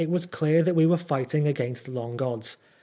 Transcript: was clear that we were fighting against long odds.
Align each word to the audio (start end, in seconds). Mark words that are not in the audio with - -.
was 0.09 0.25
clear 0.25 0.63
that 0.63 0.73
we 0.75 0.83
were 0.87 0.97
fighting 0.97 1.45
against 1.47 1.87
long 1.87 2.19
odds. 2.23 2.57